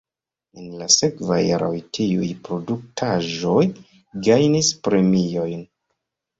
[0.61, 1.69] En la sekvaj jaroj
[1.99, 3.69] tiuj produktaĵoj
[4.31, 5.65] gajnis premiojn.